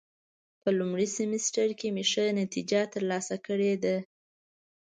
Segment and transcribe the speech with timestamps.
[0.61, 3.95] په لومړي سمستر کې مې ښه نتیجه ترلاسه کړې ده.